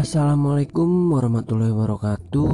[0.00, 2.52] Assalamualaikum warahmatullahi wabarakatuh.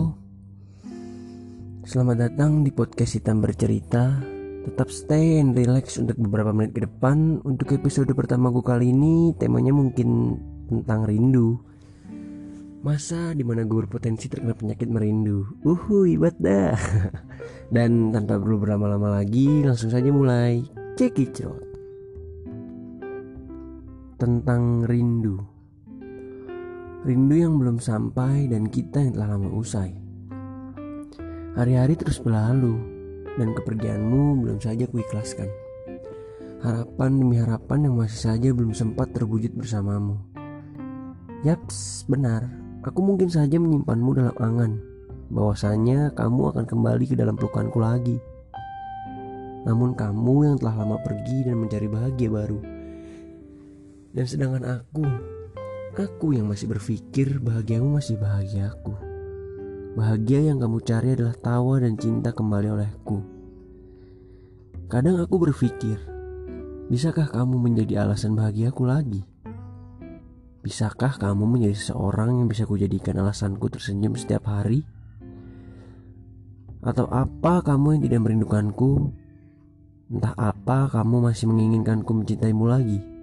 [1.87, 4.19] Selamat datang di podcast Hitam Bercerita.
[4.67, 7.39] Tetap stay and relax untuk beberapa menit ke depan.
[7.47, 11.63] Untuk episode pertama gue kali ini Temanya mungkin tentang rindu.
[12.83, 15.47] Masa di mana gue berpotensi terkena penyakit merindu?
[15.63, 16.75] Uhu ibat dah
[17.79, 20.67] Dan tanpa perlu berlama-lama lagi Langsung saja mulai.
[20.99, 21.63] Cekicrot
[24.19, 25.56] Tentang rindu
[27.07, 29.95] Rindu yang belum sampai dan kita yang telah lama usai.
[31.55, 32.83] Hari-hari terus berlalu
[33.39, 35.47] dan kepergianmu belum saja kuikhlaskan.
[36.67, 40.19] Harapan demi harapan yang masih saja belum sempat terwujud bersamamu.
[41.47, 42.51] Yaps, benar.
[42.83, 44.73] Aku mungkin saja menyimpanmu dalam angan.
[45.31, 48.19] Bahwasanya kamu akan kembali ke dalam pelukanku lagi.
[49.63, 52.59] Namun kamu yang telah lama pergi dan mencari bahagia baru.
[54.11, 55.36] Dan sedangkan aku
[55.97, 58.93] Aku yang masih berpikir bahagiamu masih bahagia aku.
[59.97, 63.25] Bahagia yang kamu cari adalah tawa dan cinta kembali olehku.
[64.93, 65.97] Kadang aku berpikir,
[66.93, 69.25] bisakah kamu menjadi alasan bahagiaku lagi?
[70.61, 74.85] Bisakah kamu menjadi seseorang yang bisa kujadikan alasanku tersenyum setiap hari?
[76.85, 79.17] Atau apa kamu yang tidak merindukanku?
[80.13, 83.16] Entah apa kamu masih menginginkanku mencintaimu lagi?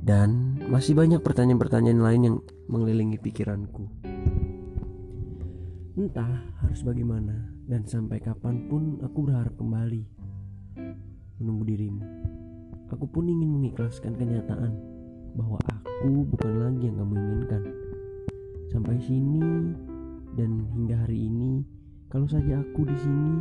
[0.00, 2.36] Dan masih banyak pertanyaan-pertanyaan lain yang
[2.72, 3.84] mengelilingi pikiranku.
[6.00, 7.36] Entah harus bagaimana
[7.68, 10.00] dan sampai kapan pun aku berharap kembali
[11.36, 12.04] menunggu dirimu.
[12.88, 14.72] Aku pun ingin mengikhlaskan kenyataan
[15.36, 17.62] bahwa aku bukan lagi yang kamu inginkan.
[18.72, 19.44] Sampai sini
[20.32, 21.60] dan hingga hari ini,
[22.08, 23.34] kalau saja aku di sini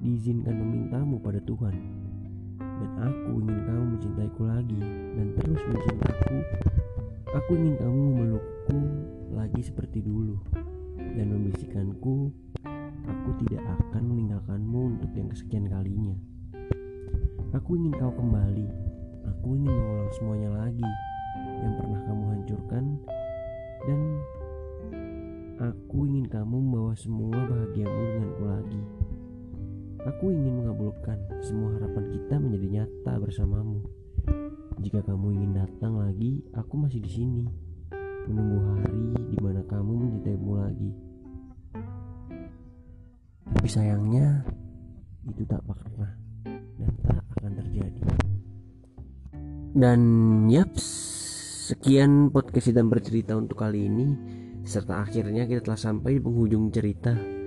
[0.00, 1.74] diizinkan memintamu pada Tuhan
[2.80, 4.80] dan aku ingin kamu mencintaiku lagi
[5.14, 6.36] dan terus mencintaku.
[7.30, 8.80] Aku ingin kamu memelukku
[9.36, 10.40] lagi seperti dulu
[10.96, 12.32] dan membisikkanku,
[13.06, 16.16] aku tidak akan meninggalkanmu untuk yang kesekian kalinya.
[17.54, 18.66] Aku ingin kau kembali.
[19.30, 20.90] Aku ingin mengulang semuanya lagi
[21.60, 22.84] yang pernah kamu hancurkan
[23.84, 24.00] dan
[25.60, 28.82] aku ingin kamu membawa semua bahagiamu denganku lagi.
[30.08, 33.84] Aku ingin mengabulkan semua harapan kita menjadi nyata bersamamu.
[34.80, 37.44] Jika kamu ingin datang lagi, aku masih di sini,
[38.24, 40.90] menunggu hari di mana kamu mencintaimu lagi.
[43.44, 44.40] Tapi sayangnya,
[45.28, 46.16] itu tak pernah
[46.80, 48.00] dan tak akan terjadi.
[49.76, 50.00] Dan
[50.48, 50.84] yaps,
[51.76, 54.16] sekian podcast hitam bercerita untuk kali ini.
[54.64, 57.39] Serta akhirnya kita telah sampai di penghujung cerita.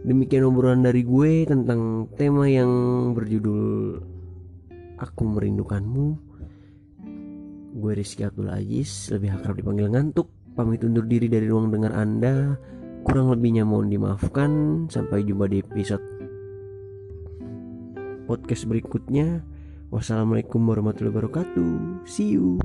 [0.00, 2.70] Demikian obrolan dari gue tentang tema yang
[3.12, 3.62] berjudul
[4.96, 6.06] Aku Merindukanmu.
[7.76, 10.32] Gue Rizky Abdul Aziz, lebih akrab dipanggil ngantuk.
[10.56, 12.56] Pamit undur diri dari ruang dengar Anda.
[13.04, 14.50] Kurang lebihnya mohon dimaafkan.
[14.88, 16.20] Sampai jumpa di episode
[18.30, 19.42] podcast berikutnya.
[19.90, 22.06] Wassalamualaikum warahmatullahi wabarakatuh.
[22.06, 22.62] See you.